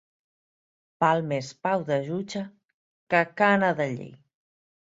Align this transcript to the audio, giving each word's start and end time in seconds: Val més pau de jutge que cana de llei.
Val 1.03 1.21
més 1.33 1.51
pau 1.67 1.85
de 1.91 1.99
jutge 2.09 2.43
que 3.15 3.23
cana 3.43 3.71
de 3.83 3.89
llei. 3.93 4.13